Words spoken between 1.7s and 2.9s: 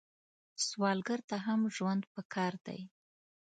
ژوند پکار دی